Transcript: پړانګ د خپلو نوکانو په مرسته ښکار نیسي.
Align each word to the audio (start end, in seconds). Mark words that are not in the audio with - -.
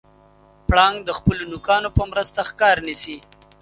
پړانګ 0.67 0.97
د 1.03 1.09
خپلو 1.17 1.43
نوکانو 1.51 1.89
په 1.97 2.03
مرسته 2.11 2.39
ښکار 2.49 2.77
نیسي. 2.87 3.17